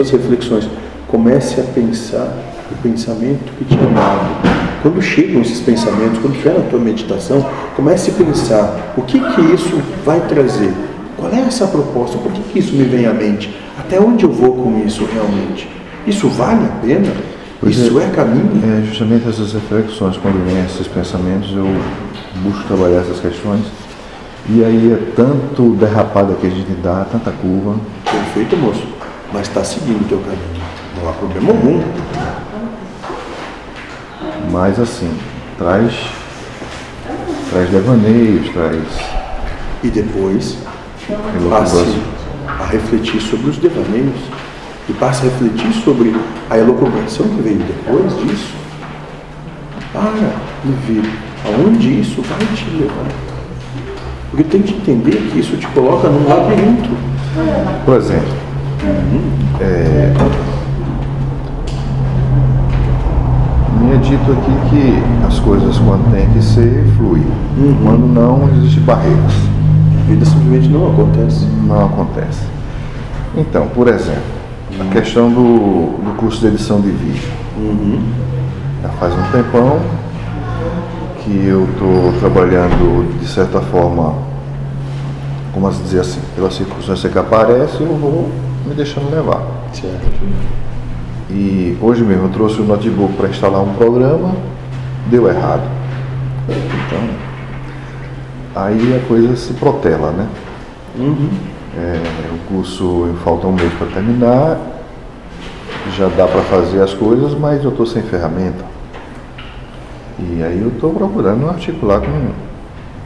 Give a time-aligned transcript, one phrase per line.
[0.00, 0.68] suas reflexões.
[1.08, 2.32] Comece a pensar
[2.70, 4.80] o pensamento que te é amado.
[4.82, 7.44] Quando chegam esses pensamentos, quando estiver na tua meditação,
[7.76, 10.72] comece a pensar o que que isso vai trazer.
[11.16, 12.16] Qual é essa proposta?
[12.16, 13.54] Por que, que isso me vem à mente?
[13.78, 15.68] Até onde eu vou com isso realmente?
[16.06, 17.12] Isso vale a pena?
[17.60, 18.62] Pois isso é, caminho?
[18.64, 21.66] É justamente essas reflexões, quando vêm esses pensamentos, eu
[22.42, 23.66] busco trabalhar essas questões.
[24.48, 27.76] E aí é tanto derrapada que a gente dá, tanta curva.
[28.02, 28.99] Perfeito, moço.
[29.32, 30.62] Mas está seguindo o teu caminho.
[30.96, 31.80] Não há problema algum.
[34.50, 35.12] Mas assim,
[35.56, 35.94] traz,
[37.50, 38.82] traz devaneios, traz.
[39.82, 40.58] E depois
[41.48, 42.02] passe
[42.46, 44.20] a refletir sobre os devaneios
[44.88, 46.14] e passe a refletir sobre
[46.50, 48.54] a elocubração que veio depois disso.
[49.92, 51.10] Para e ver
[51.44, 53.06] aonde isso vai te levar.
[54.30, 56.90] Porque tem que entender que isso te coloca num labirinto.
[57.84, 58.49] Por exemplo,
[59.60, 60.12] é,
[63.78, 67.22] me é dito aqui que as coisas quando tem que ser, flui.
[67.82, 69.34] Quando não, existe barreiras.
[69.98, 71.46] A vida simplesmente não acontece.
[71.66, 72.40] Não acontece.
[73.36, 74.22] Então, por exemplo,
[74.80, 77.28] a questão do, do curso de edição de vídeo.
[78.82, 79.78] Já faz um tempão
[81.22, 84.14] que eu estou trabalhando de certa forma,
[85.52, 88.30] como se dizer assim, pelas circunstâncias que aparecem, eu vou
[88.66, 89.42] me deixando levar.
[89.72, 90.06] Certo.
[91.30, 94.34] E hoje mesmo eu trouxe o notebook para instalar um programa,
[95.06, 95.62] deu errado.
[96.48, 97.08] Então,
[98.54, 100.28] aí a coisa se protela, né?
[101.76, 102.00] É,
[102.34, 104.58] o curso falta um mês para terminar,
[105.96, 108.64] já dá para fazer as coisas, mas eu estou sem ferramenta.
[110.18, 112.30] E aí eu estou procurando articular com,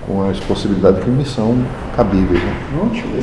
[0.06, 1.62] com as possibilidades que me são
[1.94, 2.42] cabíveis.
[2.42, 2.56] Né?
[2.82, 3.22] Ótimo.